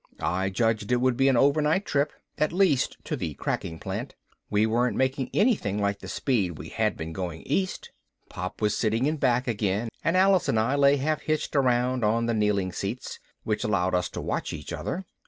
[0.23, 4.15] I judged it would be an overnight trip, at least to the cracking plant
[4.49, 7.91] we weren't making anything like the speed we had been going east.
[8.27, 12.25] Pop was sitting in back again and Alice and I lay half hitched around on
[12.25, 15.05] the kneeling seats, which allowed us to watch each other.